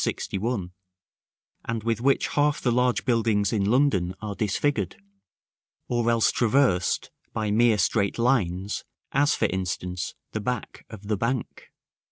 61, 0.03 0.71
and 1.65 1.83
with 1.83 2.01
which 2.01 2.29
half 2.29 2.59
the 2.59 2.71
large 2.71 3.05
buildings 3.05 3.53
in 3.53 3.63
London 3.69 4.15
are 4.19 4.33
disfigured, 4.33 4.95
or 5.87 6.09
else 6.09 6.31
traversed 6.31 7.11
by 7.33 7.51
mere 7.51 7.77
straight 7.77 8.17
lines, 8.17 8.83
as, 9.11 9.35
for 9.35 9.45
instance, 9.51 10.15
the 10.31 10.41
back 10.41 10.87
of 10.89 11.07
the 11.07 11.17
Bank. 11.17 11.67